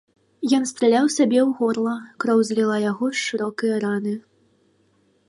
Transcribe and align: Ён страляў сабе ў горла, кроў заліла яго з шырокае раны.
Ён 0.57 0.63
страляў 0.69 1.05
сабе 1.15 1.37
ў 1.47 1.59
горла, 1.59 1.93
кроў 2.25 2.39
заліла 2.49 2.77
яго 2.91 3.05
з 3.19 3.21
шырокае 3.27 3.73
раны. 3.85 4.13